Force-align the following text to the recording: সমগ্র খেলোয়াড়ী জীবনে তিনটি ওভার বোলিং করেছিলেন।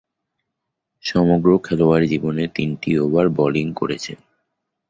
সমগ্র 1.03 1.49
খেলোয়াড়ী 1.57 2.07
জীবনে 2.07 2.43
তিনটি 2.55 2.89
ওভার 2.99 3.25
বোলিং 3.29 3.67
করেছিলেন। 3.73 4.21